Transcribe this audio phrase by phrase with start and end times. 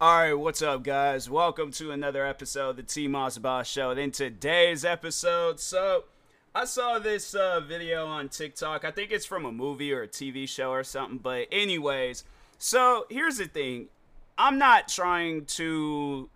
[0.00, 1.28] All right, what's up, guys?
[1.28, 3.90] Welcome to another episode of the T Moss Boss Show.
[3.90, 6.04] And In today's episode, so
[6.54, 8.84] I saw this uh, video on TikTok.
[8.84, 11.18] I think it's from a movie or a TV show or something.
[11.18, 12.22] But, anyways,
[12.58, 13.88] so here's the thing
[14.38, 16.30] I'm not trying to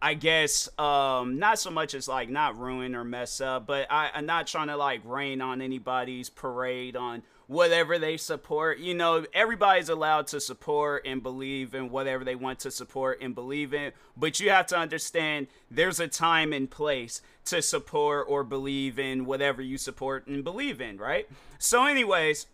[0.00, 4.10] I guess um, not so much as like not ruin or mess up, but I,
[4.14, 7.22] I'm not trying to like rain on anybody's parade on
[7.54, 8.78] whatever they support.
[8.78, 13.34] You know, everybody's allowed to support and believe in whatever they want to support and
[13.34, 18.42] believe in, but you have to understand there's a time and place to support or
[18.42, 21.28] believe in whatever you support and believe in, right?
[21.58, 22.46] So, anyways,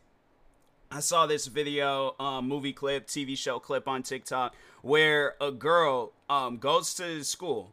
[0.90, 6.12] I saw this video, um, movie clip, TV show clip on TikTok where a girl
[6.28, 7.72] um, goes to school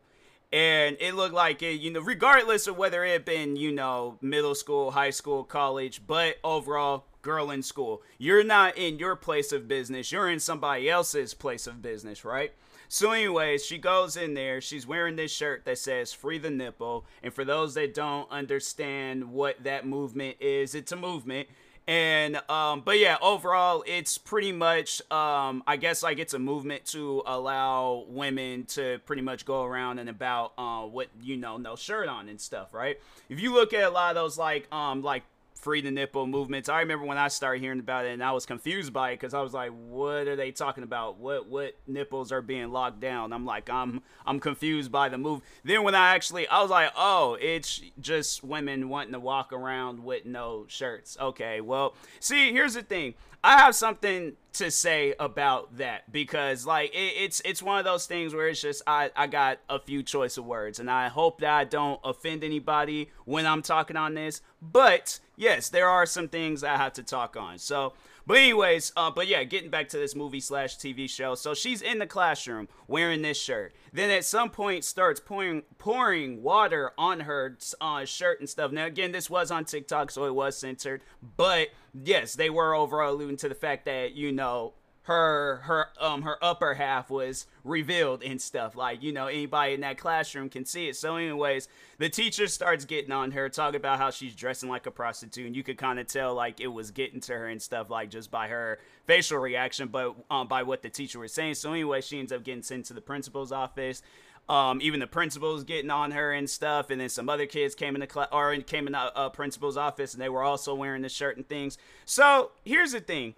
[0.51, 4.17] and it looked like it, you know, regardless of whether it had been, you know,
[4.21, 8.01] middle school, high school, college, but overall, girl in school.
[8.17, 12.53] You're not in your place of business, you're in somebody else's place of business, right?
[12.89, 14.61] So, anyways, she goes in there.
[14.61, 17.05] She's wearing this shirt that says Free the Nipple.
[17.21, 21.49] And for those that don't understand what that movement is, it's a movement
[21.89, 26.83] and um but yeah overall it's pretty much um i guess like it's a movement
[26.83, 31.77] to allow women to pretty much go around and about uh what you know no
[31.77, 35.01] shirt on and stuff right if you look at a lot of those like um
[35.01, 35.23] like
[35.59, 36.69] free the nipple movements.
[36.69, 39.33] I remember when I started hearing about it and I was confused by it because
[39.33, 41.17] I was like, what are they talking about?
[41.17, 43.33] What what nipples are being locked down?
[43.33, 45.41] I'm like, I'm I'm confused by the move.
[45.63, 50.03] Then when I actually I was like, oh, it's just women wanting to walk around
[50.03, 51.17] with no shirts.
[51.19, 53.15] Okay, well, see, here's the thing.
[53.43, 58.07] I have something to say about that because like it, it's it's one of those
[58.07, 61.41] things where it's just I I got a few choice of words and I hope
[61.41, 64.41] that I don't offend anybody when I'm talking on this.
[64.61, 67.59] But yes, there are some things I have to talk on.
[67.59, 67.93] So
[68.27, 71.33] but anyways, uh, but yeah, getting back to this movie slash TV show.
[71.33, 73.73] So she's in the classroom wearing this shirt.
[73.93, 78.73] Then at some point starts pouring pouring water on her uh, shirt and stuff.
[78.73, 81.01] Now again, this was on TikTok, so it was censored.
[81.37, 84.73] But yes, they were overall alluding to the fact that you know
[85.07, 88.75] her her um her upper half was revealed and stuff.
[88.75, 90.97] Like you know anybody in that classroom can see it.
[90.97, 94.91] So anyways the teacher starts getting on her talking about how she's dressing like a
[94.91, 95.47] prostitute.
[95.47, 98.09] And you could kind of tell like it was getting to her and stuff like
[98.09, 101.55] just by her facial reaction but um, by what the teacher was saying.
[101.55, 104.01] So anyway she ends up getting sent to the principal's office.
[104.49, 107.95] Um, even the principal's getting on her and stuff, and then some other kids came
[107.95, 111.01] in the class or came in the uh, principal's office, and they were also wearing
[111.01, 111.77] the shirt and things.
[112.05, 113.35] So here's the thing: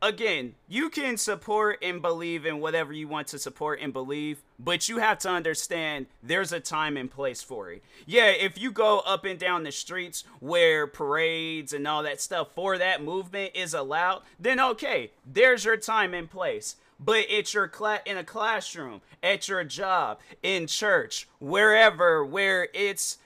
[0.00, 4.88] again, you can support and believe in whatever you want to support and believe, but
[4.88, 7.82] you have to understand there's a time and place for it.
[8.06, 12.48] Yeah, if you go up and down the streets where parades and all that stuff
[12.54, 16.76] for that movement is allowed, then okay, there's your time and place.
[17.00, 23.18] But it's your class in a classroom, at your job, in church, wherever where it's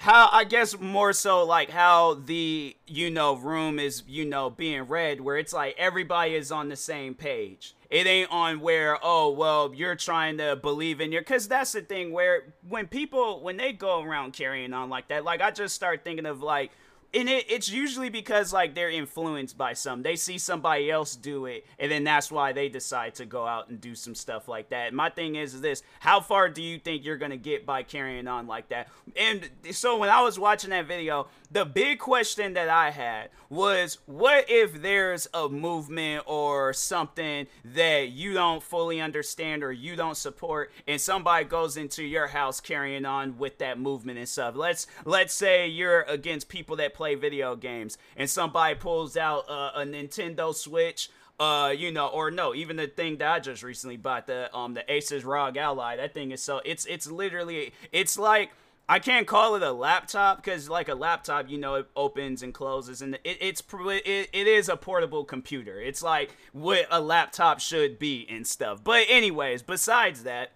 [0.00, 4.84] how I guess more so like how the you know room is you know being
[4.84, 7.74] read where it's like everybody is on the same page.
[7.90, 11.82] It ain't on where oh well you're trying to believe in your cuz that's the
[11.82, 15.74] thing where when people when they go around carrying on like that like I just
[15.74, 16.70] start thinking of like
[17.12, 20.02] and it, it's usually because like they're influenced by some.
[20.02, 23.68] They see somebody else do it and then that's why they decide to go out
[23.68, 24.94] and do some stuff like that.
[24.94, 28.28] My thing is, is this how far do you think you're gonna get by carrying
[28.28, 28.88] on like that?
[29.16, 33.98] And so when i was watching that video the big question that i had was
[34.06, 40.16] what if there's a movement or something that you don't fully understand or you don't
[40.16, 44.54] support and somebody goes into your house carrying on with that movement and stuff?
[44.54, 49.72] Let's let's say you're against people that play video games and somebody pulls out uh,
[49.74, 51.10] a Nintendo Switch
[51.40, 54.74] uh, you know, or no, even the thing that I just recently bought, the um
[54.74, 58.50] the Asus ROG Ally, that thing is so it's it's literally it's like
[58.90, 62.52] I can't call it a laptop because like a laptop, you know, it opens and
[62.52, 65.80] closes, and it, it's it, it is a portable computer.
[65.80, 68.82] It's like what a laptop should be and stuff.
[68.82, 70.50] But anyways, besides that,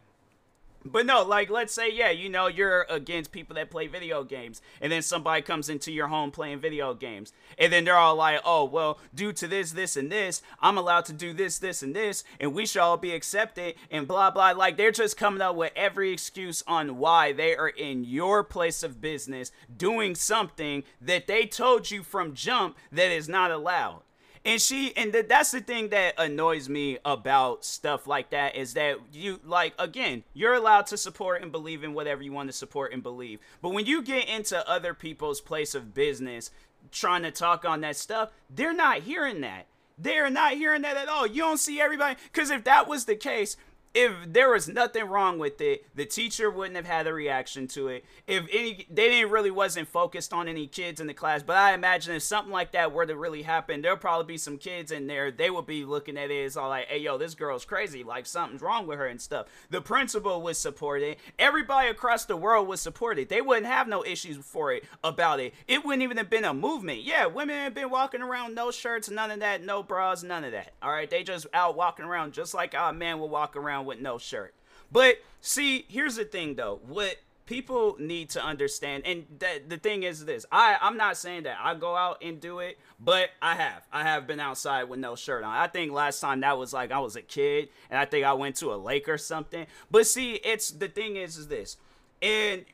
[0.85, 4.61] But no, like let's say, yeah, you know, you're against people that play video games,
[4.83, 8.41] and then somebody comes into your home playing video games, and then they're all like,
[8.45, 11.97] oh, well, due to this, this, and this, I'm allowed to do this, this, and
[11.97, 14.51] this, and we should all be accepted, and blah blah.
[14.51, 18.83] Like they're just coming up with every excuse on why they are in your place
[18.83, 24.03] of business doing something that they told you from jump that is not allowed
[24.44, 28.75] and she and th- that's the thing that annoys me about stuff like that is
[28.75, 32.52] that you like again you're allowed to support and believe in whatever you want to
[32.52, 33.41] support and believe.
[33.62, 36.50] But when you get into other people's place of business
[36.91, 39.67] trying to talk on that stuff they're not hearing that.
[39.96, 41.26] They're not hearing that at all.
[41.26, 43.56] You don't see everybody because if that was the case
[43.94, 47.88] if there was nothing wrong with it, the teacher wouldn't have had a reaction to
[47.88, 48.05] it.
[48.26, 51.44] If any, they didn't really wasn't focused on any kids in the class.
[51.44, 54.58] But I imagine if something like that were to really happen, there'll probably be some
[54.58, 55.31] kids in there.
[55.31, 58.02] They would be looking at it as all like, "Hey, yo, this girl's crazy.
[58.02, 61.19] Like something's wrong with her and stuff." The principal would support it.
[61.38, 63.29] Everybody across the world would support it.
[63.29, 65.55] They wouldn't have no issues for it about it.
[65.69, 67.02] It wouldn't even have been a movement.
[67.02, 70.50] Yeah, women have been walking around no shirts, none of that, no bras, none of
[70.50, 70.73] that.
[70.82, 74.01] All right, they just out walking around just like our men will walk around with
[74.01, 74.55] no shirt.
[74.91, 76.81] But see, here's the thing though.
[76.87, 77.17] What
[77.47, 80.47] people need to understand and that the thing is this.
[80.51, 83.87] I i'm not saying that i go out and do it but i have.
[83.93, 85.55] I have been outside with no shirt on.
[85.55, 88.33] I think last time that was like i was a kid and i think i
[88.33, 89.67] went to a lake or something.
[89.91, 91.77] But see it's the thing is is this.
[92.23, 92.65] And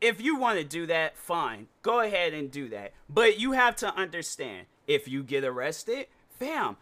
[0.00, 1.68] if you want to do that fine.
[1.82, 2.92] Go ahead and do that.
[3.08, 6.06] But you have to understand if you get arrested
[6.38, 6.76] fam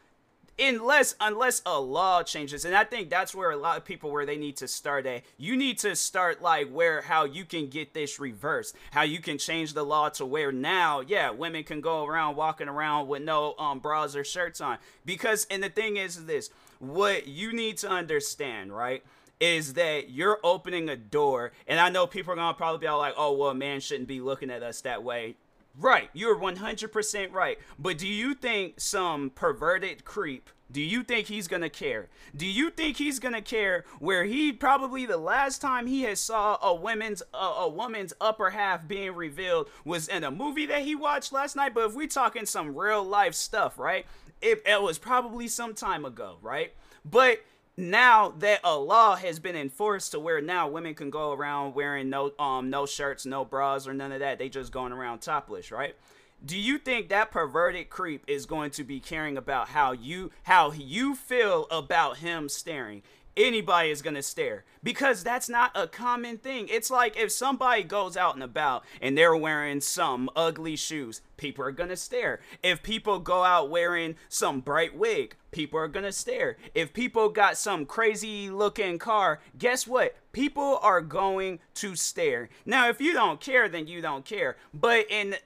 [0.58, 2.64] unless unless a law changes.
[2.64, 5.22] And i think that's where a lot of people where they need to start at.
[5.36, 8.76] You need to start like where how you can get this reversed.
[8.92, 12.68] How you can change the law to where now yeah women can go around walking
[12.68, 14.78] around with no um bras or shirts on.
[15.04, 19.04] Because and the thing is this what you need to understand right
[19.40, 21.52] is that you're opening a door.
[21.66, 24.20] And i know people are gonna probably be all like oh well man shouldn't be
[24.20, 25.36] looking at us that way
[25.76, 27.58] Right, you're 100% right.
[27.78, 32.08] But do you think some perverted creep, do you think he's going to care?
[32.36, 36.18] Do you think he's going to care where he probably the last time he had
[36.18, 40.82] saw a woman's uh, a woman's upper half being revealed was in a movie that
[40.82, 44.06] he watched last night, but if we talking some real life stuff, right?
[44.40, 46.72] It, it was probably some time ago, right?
[47.04, 47.44] But
[47.76, 52.08] now that a law has been enforced to where now women can go around wearing
[52.08, 55.70] no um no shirts, no bras or none of that, they just going around topless,
[55.70, 55.96] right?
[56.44, 60.72] Do you think that perverted creep is going to be caring about how you how
[60.72, 63.02] you feel about him staring?
[63.36, 66.68] Anybody is going to stare because that's not a common thing.
[66.68, 71.64] It's like if somebody goes out and about and they're wearing some ugly shoes, people
[71.64, 72.40] are going to stare.
[72.62, 76.56] If people go out wearing some bright wig, people are going to stare.
[76.74, 80.16] If people got some crazy looking car, guess what?
[80.32, 82.48] People are going to stare.
[82.66, 84.56] Now, if you don't care, then you don't care.
[84.72, 85.36] But in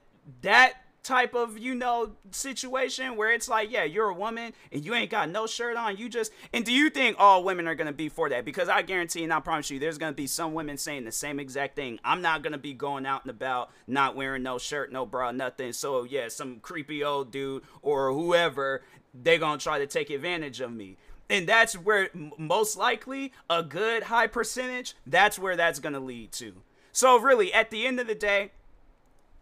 [0.43, 0.75] that
[1.09, 5.11] type of you know situation where it's like yeah you're a woman and you ain't
[5.11, 8.11] got no shirt on you just and do you think all women are gonna be
[8.11, 8.45] for that?
[8.45, 11.41] Because i guarantee and i promise you there's gonna be some women saying the same
[11.41, 11.99] exact thing.
[12.05, 15.73] I'm not gonna be going out and about not wearing no shirt no bra nothing.
[15.73, 18.83] So yeah some creepy old dude or whoever
[19.15, 20.99] they gonna try to take advantage of me.
[21.31, 26.53] And that's where most likely a good high percentage that's where that's gonna lead to.
[26.93, 28.51] So really at the end of the day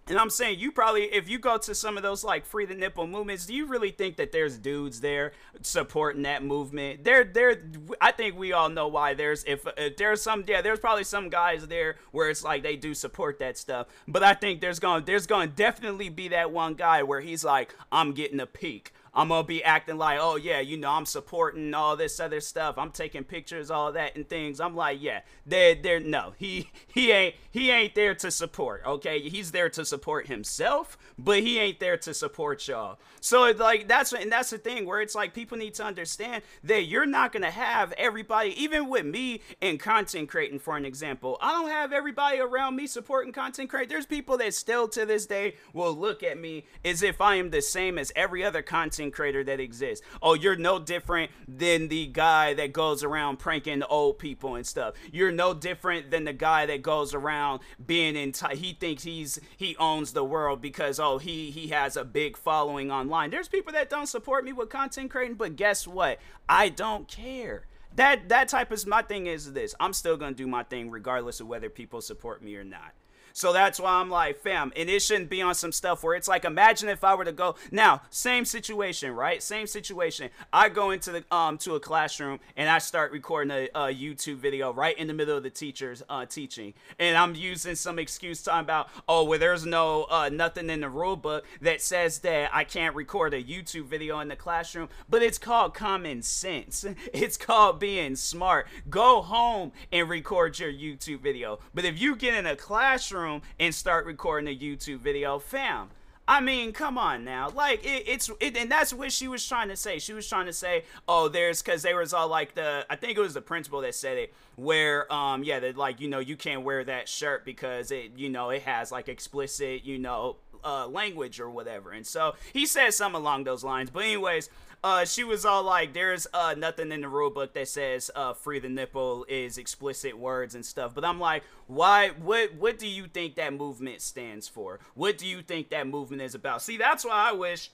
[0.08, 2.74] and I'm saying you probably, if you go to some of those like free the
[2.74, 5.32] nipple movements, do you really think that there's dudes there
[5.62, 7.02] supporting that movement?
[7.02, 7.60] There, there.
[8.00, 9.14] I think we all know why.
[9.14, 12.76] There's if, if there's some, yeah, there's probably some guys there where it's like they
[12.76, 13.88] do support that stuff.
[14.06, 17.20] But I think there's going to there's going to definitely be that one guy where
[17.20, 18.92] he's like, I'm getting a peek.
[19.16, 22.76] I'm gonna be acting like, oh yeah, you know, I'm supporting all this other stuff.
[22.76, 24.60] I'm taking pictures, all that and things.
[24.60, 28.82] I'm like, yeah, they're they're no, he he ain't he ain't there to support.
[28.86, 32.98] Okay, he's there to support himself, but he ain't there to support y'all.
[33.20, 36.84] So like that's and that's the thing where it's like people need to understand that
[36.84, 41.38] you're not gonna have everybody, even with me in content creating, for an example.
[41.40, 43.88] I don't have everybody around me supporting content creating.
[43.88, 47.48] There's people that still to this day will look at me as if I am
[47.48, 50.04] the same as every other content content creator that exists.
[50.22, 54.94] Oh, you're no different than the guy that goes around pranking old people and stuff.
[55.12, 58.32] You're no different than the guy that goes around being in.
[58.32, 62.36] T- he thinks he's he owns the world because oh he he has a big
[62.36, 63.30] following online.
[63.30, 66.18] There's people that don't support me with content creating, but guess what?
[66.48, 70.46] I don't care that that type of my thing is this i'm still gonna do
[70.46, 72.92] my thing regardless of whether people support me or not
[73.36, 76.26] So that's why I'm like, fam, and it shouldn't be on some stuff where it's
[76.26, 79.42] like, imagine if I were to go now, same situation, right?
[79.42, 80.30] Same situation.
[80.54, 84.36] I go into the um to a classroom and I start recording a, a YouTube
[84.36, 88.42] video right in the middle of the teacher's uh, teaching, and I'm using some excuse
[88.42, 92.48] talking about, oh, well, there's no uh, nothing in the rule book that says that
[92.54, 96.86] I can't record a YouTube video in the classroom, but it's called common sense.
[97.12, 98.66] It's called being smart.
[98.88, 101.58] Go home and record your YouTube video.
[101.74, 103.25] But if you get in a classroom
[103.58, 105.90] and start recording a YouTube video, fam,
[106.28, 107.50] I mean, come on now.
[107.50, 110.00] Like it, it's it, and that's what she was trying to say.
[110.00, 113.16] She was trying to say, oh, there's because there was all like the I think
[113.16, 116.36] it was the principal that said it, where um yeah that like you know you
[116.36, 120.88] can't wear that shirt because it you know it has like explicit you know uh,
[120.88, 121.92] language or whatever.
[121.92, 123.88] And so he says something along those lines.
[123.90, 124.50] But anyways,
[124.84, 128.34] uh, she was all like, "There's uh, nothing in the rule book that says uh,
[128.34, 132.10] free the nipple is explicit words and stuff." But I'm like, why?
[132.10, 132.54] What?
[132.54, 134.80] What do you think that movement stands for?
[134.94, 136.62] What do you think that movement is about?
[136.62, 137.70] See, that's why I wish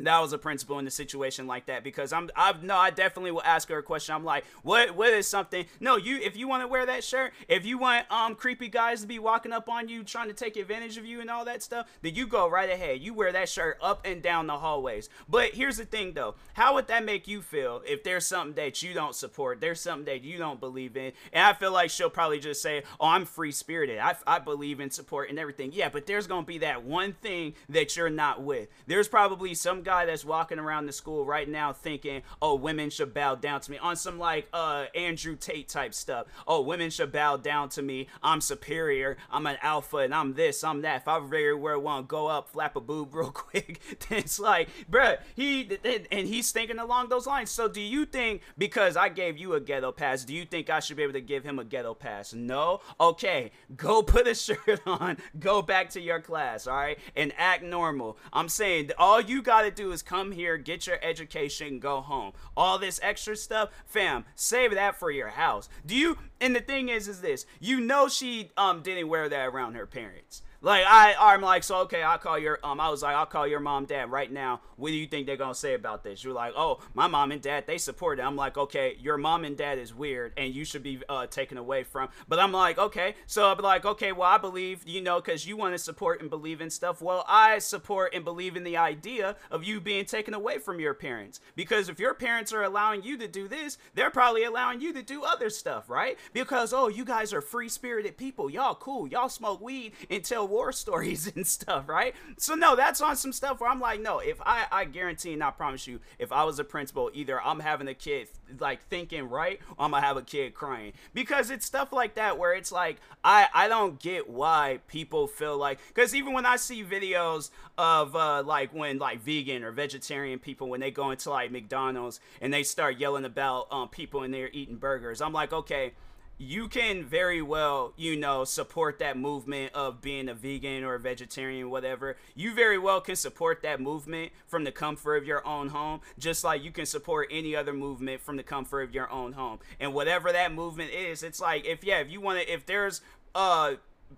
[0.00, 3.30] that was a principle in the situation like that because I'm I've no I definitely
[3.30, 4.14] will ask her a question.
[4.14, 5.66] I'm like, what what is something?
[5.80, 9.02] No, you if you want to wear that shirt, if you want um creepy guys
[9.02, 11.62] to be walking up on you trying to take advantage of you and all that
[11.62, 13.00] stuff, then you go right ahead.
[13.00, 15.08] You wear that shirt up and down the hallways.
[15.28, 18.82] But here's the thing though, how would that make you feel if there's something that
[18.82, 22.10] you don't support, there's something that you don't believe in, and I feel like she'll
[22.10, 25.70] probably just say, oh I'm free spirited, I I believe in support and everything.
[25.72, 28.68] Yeah, but there's gonna be that one thing that you're not with.
[28.86, 33.14] There's probably some guy that's walking around the school right now thinking, oh, women should
[33.14, 36.26] bow down to me on some like uh Andrew Tate type stuff.
[36.46, 38.08] Oh, women should bow down to me.
[38.22, 39.16] I'm superior.
[39.30, 41.02] I'm an alpha and I'm this, I'm that.
[41.02, 44.38] If I very well want to go up, flap a boob real quick, then it's
[44.38, 45.78] like, bruh, he
[46.10, 47.50] and he's thinking along those lines.
[47.50, 50.80] So do you think because I gave you a ghetto pass, do you think I
[50.80, 52.32] should be able to give him a ghetto pass?
[52.32, 52.80] No?
[53.00, 57.64] Okay, go put a shirt on, go back to your class, all right, and act
[57.64, 58.18] normal.
[58.32, 62.32] I'm saying all you gotta do is come here, get your education, go home.
[62.56, 65.68] All this extra stuff, fam, save that for your house.
[65.84, 66.18] Do you?
[66.40, 69.86] And the thing is, is this: you know she um didn't wear that around her
[69.86, 70.42] parents.
[70.62, 72.80] Like I, I'm like, so okay, I'll call your um.
[72.80, 74.60] I was like, I'll call your mom, dad right now.
[74.76, 76.22] What do you think they're gonna say about this?
[76.22, 78.22] You're like, oh, my mom and dad, they support it.
[78.22, 81.58] I'm like, okay, your mom and dad is weird, and you should be uh, taken
[81.58, 82.10] away from.
[82.28, 85.56] But I'm like, okay, so be like, okay, well, I believe, you know, because you
[85.56, 87.02] want to support and believe in stuff.
[87.02, 90.94] Well, I support and believe in the idea of you being taken away from your
[90.94, 91.40] parents.
[91.56, 95.02] Because if your parents are allowing you to do this, they're probably allowing you to
[95.02, 96.18] do other stuff, right?
[96.32, 98.48] Because oh, you guys are free spirited people.
[98.48, 99.08] Y'all cool.
[99.08, 102.14] Y'all smoke weed until war stories and stuff, right?
[102.36, 105.42] So no, that's on some stuff where I'm like, no, if I I guarantee and
[105.42, 108.28] I promise you, if I was a principal, either I'm having a kid
[108.60, 112.38] like thinking right, or I'm gonna have a kid crying because it's stuff like that
[112.38, 116.56] where it's like I I don't get why people feel like because even when I
[116.56, 121.30] see videos of uh like when like vegan or vegetarian people when they go into
[121.30, 125.52] like McDonald's and they start yelling about um people in there eating burgers, I'm like,
[125.52, 125.92] okay
[126.38, 130.98] you can very well, you know, support that movement of being a vegan or a
[130.98, 132.16] vegetarian, whatever.
[132.34, 136.42] You very well can support that movement from the comfort of your own home, just
[136.42, 139.60] like you can support any other movement from the comfort of your own home.
[139.78, 143.02] And whatever that movement is, it's like if yeah, if you want to, if there's
[143.34, 143.74] uh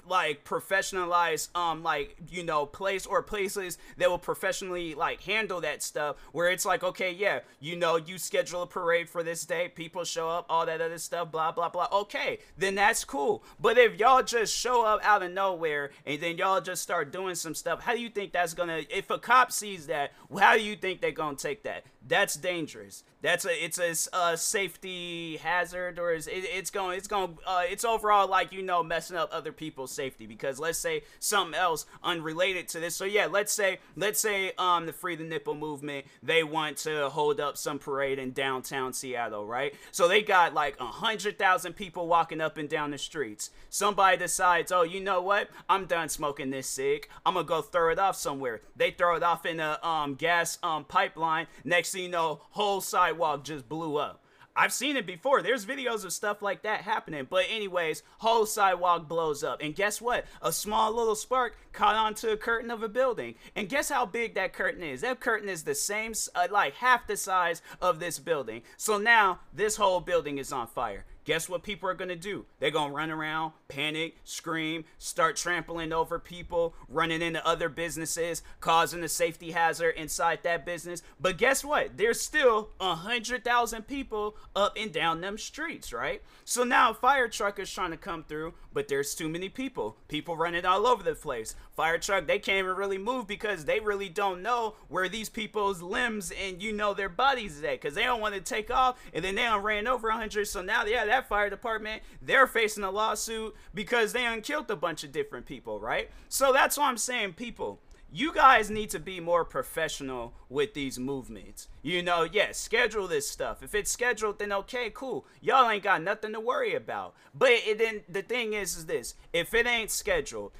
[0.07, 5.83] like professionalized um like you know place or places that will professionally like handle that
[5.83, 9.69] stuff where it's like okay yeah you know you schedule a parade for this day
[9.69, 11.89] people show up all that other stuff blah blah blah.
[11.93, 13.43] Okay then that's cool.
[13.61, 17.35] But if y'all just show up out of nowhere and then y'all just start doing
[17.35, 20.63] some stuff how do you think that's gonna if a cop sees that how do
[20.63, 23.03] you think they're gonna take that that's dangerous.
[23.23, 27.63] That's a it's a, a safety hazard or is it, it's going it's going uh,
[27.67, 31.87] it's overall like you know messing up other people's safety because let's say something else
[32.03, 32.95] unrelated to this.
[32.95, 37.09] So yeah let's say let's say um the free the nipple movement they want to
[37.09, 39.75] hold up some parade in downtown seattle right?
[39.91, 43.49] So they got like a hundred thousand people walking up and down the streets.
[43.71, 45.49] Somebody decides oh you know what?
[45.71, 47.09] I'm done smoking this cig.
[47.25, 48.61] I'm gonna go throw it off somewhere.
[48.77, 53.45] They throw it off in a um gas um pipeline next you know whole sidewalk
[53.45, 54.25] just blew up.
[54.57, 55.43] I've seen it before.
[55.43, 57.27] There's videos of stuff like that happening.
[57.29, 59.61] But anyways, whole sidewalk blows up.
[59.61, 60.27] And guess what?
[60.43, 63.35] A small little spark caught onto a curtain of a building.
[63.57, 65.01] And guess how big that curtain is?
[65.01, 68.63] That curtain is the same, uh, like half the size of this building.
[68.77, 72.47] So now this whole building is on fire guess what people are to do?
[72.61, 79.03] They're to run around, panic, scream, start trampling over people, running into other businesses, causing
[79.03, 81.03] a safety hazard inside that business.
[81.21, 81.97] But guess what?
[81.97, 86.23] There's still a 100,000 people up and down them streets, right?
[86.45, 89.97] So now a fire truck is trying to come through, but there's too many people.
[90.09, 91.55] People running all over the place.
[91.75, 95.83] Fire truck, they can't even really move because they really don't know where these people's
[95.83, 98.99] limbs and you know their bodies is at because they don't want to take off
[99.13, 100.47] and then they don't ran over a 100.
[100.47, 105.05] So now, yeah, that fire department, they're facing a lawsuit because they unkilled a bunch
[105.05, 106.11] of different people, right?
[106.29, 107.81] So that's why I'm saying, people
[108.15, 111.67] you guys need to be more professional with these movements.
[111.83, 113.61] You know, yes, yeah, schedule this stuff.
[113.61, 115.27] If it's scheduled, then okay, cool.
[115.41, 117.17] Y'all ain't got nothing to worry about.
[117.35, 120.53] But it, then the thing is, is this: if it ain't scheduled,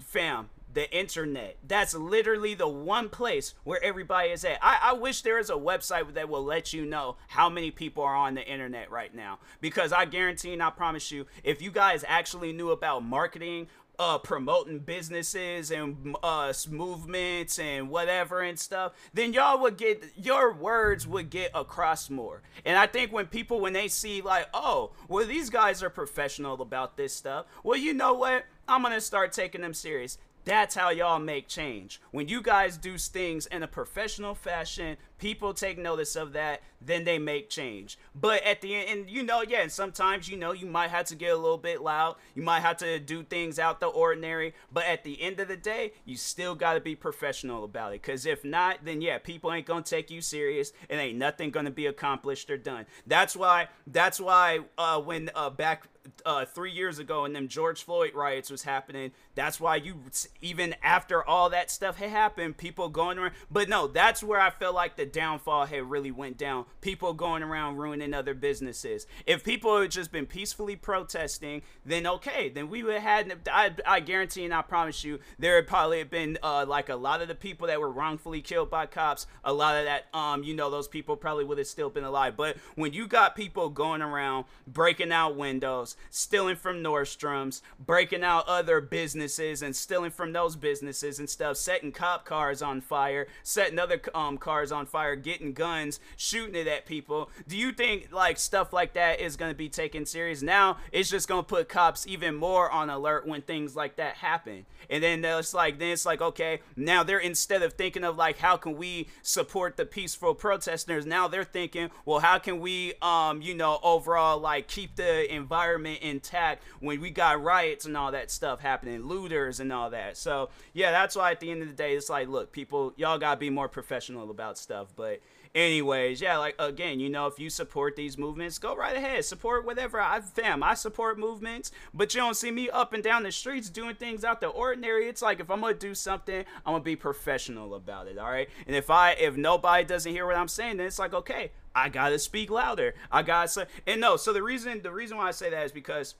[0.00, 1.56] fam, the internet.
[1.66, 4.60] That's literally the one place where everybody is at.
[4.62, 8.04] I, I wish there is a website that will let you know how many people
[8.04, 9.40] are on the internet right now.
[9.60, 13.66] Because I guarantee and I promise you, if you guys actually knew about marketing
[13.98, 20.52] uh, promoting businesses and uh, movements and whatever and stuff, then y'all would get your
[20.52, 22.42] words would get across more.
[22.64, 26.62] And I think when people when they see like, oh, well these guys are professional
[26.62, 28.44] about this stuff, well you know what?
[28.68, 30.18] I'm gonna start taking them serious.
[30.48, 32.00] That's how y'all make change.
[32.10, 37.04] When you guys do things in a professional fashion, people take notice of that, then
[37.04, 37.98] they make change.
[38.14, 41.06] But at the end, and you know, yeah, and sometimes, you know, you might have
[41.06, 42.16] to get a little bit loud.
[42.34, 44.54] You might have to do things out the ordinary.
[44.72, 48.02] But at the end of the day, you still got to be professional about it.
[48.02, 51.50] Because if not, then yeah, people ain't going to take you serious and ain't nothing
[51.50, 52.86] going to be accomplished or done.
[53.06, 55.88] That's why, that's why uh, when uh, back
[56.24, 59.12] uh, three years ago and them George Floyd riots was happening.
[59.34, 60.00] That's why you
[60.40, 63.34] even after all that stuff had happened, people going around.
[63.50, 66.66] But no, that's where I feel like the downfall had really went down.
[66.80, 69.06] People going around ruining other businesses.
[69.26, 73.48] If people had just been peacefully protesting, then okay, then we would have had.
[73.50, 76.96] I, I guarantee and I promise you, there would probably have been uh, like a
[76.96, 79.26] lot of the people that were wrongfully killed by cops.
[79.44, 82.36] A lot of that, um, you know, those people probably would have still been alive.
[82.36, 88.46] But when you got people going around breaking out windows, stealing from Nordstrom's, breaking out
[88.46, 93.78] other businesses and stealing from those businesses and stuff, setting cop cars on fire, setting
[93.78, 97.30] other um, cars on fire, getting guns, shooting it at people.
[97.46, 100.42] Do you think like stuff like that is going to be taken serious?
[100.42, 104.16] Now it's just going to put cops even more on alert when things like that
[104.16, 104.66] happen.
[104.90, 108.38] And then it's like then it's like okay, now they're instead of thinking of like
[108.38, 113.42] how can we support the peaceful protesters, now they're thinking, well, how can we um
[113.42, 118.30] you know overall like keep the environment intact when we got riots and all that
[118.30, 120.16] stuff happening, looters and all that.
[120.16, 123.18] So yeah, that's why at the end of the day, it's like, look, people, y'all
[123.18, 124.87] gotta be more professional about stuff.
[124.94, 125.20] But
[125.54, 129.64] anyways, yeah, like again, you know, if you support these movements, go right ahead, support
[129.64, 130.00] whatever.
[130.00, 133.70] I fam, I support movements, but you don't see me up and down the streets
[133.70, 135.08] doing things out the ordinary.
[135.08, 138.18] It's like if I'm gonna do something, I'm gonna be professional about it.
[138.18, 141.14] All right, and if I if nobody doesn't hear what I'm saying, then it's like
[141.14, 142.94] okay, I gotta speak louder.
[143.10, 144.16] I gotta say, and no.
[144.16, 146.14] So the reason the reason why I say that is because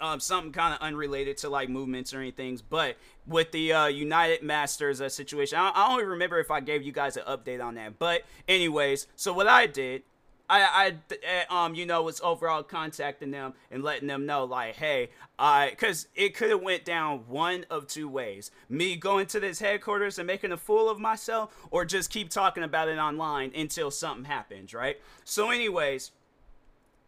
[0.00, 2.96] um, something kind of unrelated to like movements or anything, but
[3.26, 6.82] with the uh, United Masters uh, situation, I, I don't even remember if I gave
[6.82, 7.98] you guys an update on that.
[7.98, 10.02] But anyways, so what I did,
[10.48, 14.76] I, I, eh, um, you know, was overall contacting them and letting them know, like,
[14.76, 19.40] hey, I, cause it could have went down one of two ways: me going to
[19.40, 23.52] this headquarters and making a fool of myself, or just keep talking about it online
[23.56, 25.00] until something happens, right?
[25.24, 26.12] So, anyways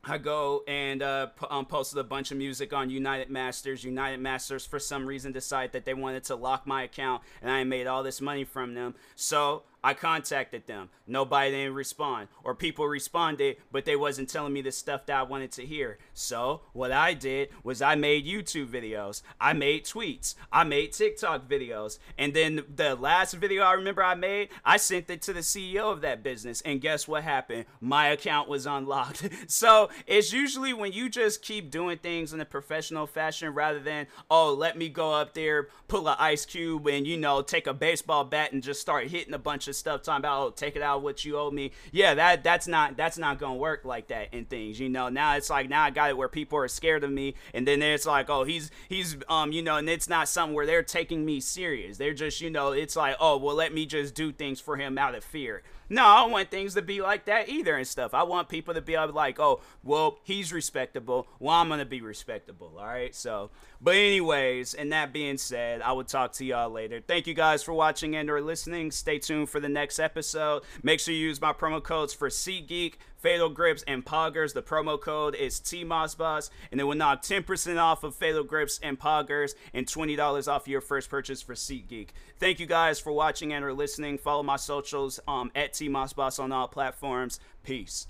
[0.08, 3.84] I go and uh, p- um, posted a bunch of music on United Masters.
[3.84, 7.64] United Masters, for some reason, decided that they wanted to lock my account, and I
[7.64, 8.94] made all this money from them.
[9.16, 10.90] So I contacted them.
[11.06, 12.28] Nobody didn't respond.
[12.44, 15.98] Or people responded, but they wasn't telling me the stuff that I wanted to hear.
[16.12, 19.22] So what I did was I made YouTube videos.
[19.40, 20.34] I made tweets.
[20.52, 21.98] I made TikTok videos.
[22.18, 25.92] And then the last video I remember I made, I sent it to the CEO
[25.92, 26.60] of that business.
[26.62, 27.66] And guess what happened?
[27.80, 29.28] My account was unlocked.
[29.46, 34.08] so it's usually when you just keep doing things in a professional fashion rather than,
[34.30, 37.74] oh, let me go up there, pull an ice cube and, you know, take a
[37.74, 40.82] baseball bat and just start hitting a bunch of stuff talking about oh take it
[40.82, 44.32] out what you owe me yeah that that's not that's not gonna work like that
[44.32, 47.04] in things you know now it's like now i got it where people are scared
[47.04, 50.28] of me and then it's like oh he's he's um you know and it's not
[50.28, 53.72] something where they're taking me serious they're just you know it's like oh well let
[53.72, 56.82] me just do things for him out of fear no, I don't want things to
[56.82, 58.12] be like that either and stuff.
[58.12, 61.26] I want people to be to like, oh, well, he's respectable.
[61.38, 62.74] Well, I'm gonna be respectable.
[62.78, 63.14] All right.
[63.14, 67.00] So, but anyways, and that being said, I will talk to y'all later.
[67.00, 68.90] Thank you guys for watching and or listening.
[68.90, 70.62] Stay tuned for the next episode.
[70.82, 74.54] Make sure you use my promo codes for SeatGeek, Fatal Grips, and Poggers.
[74.54, 78.98] The promo code is TMossBoss, and it will knock 10% off of Fatal Grips and
[78.98, 82.08] Poggers and $20 off your first purchase for SeatGeek.
[82.38, 84.18] Thank you guys for watching and or listening.
[84.18, 87.40] Follow my socials um, at TMossBoss on all platforms.
[87.64, 88.06] Peace.